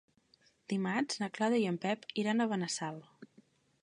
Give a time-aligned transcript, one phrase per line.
[0.71, 2.99] Dimarts na Clàudia i en Pep iran a Benassal.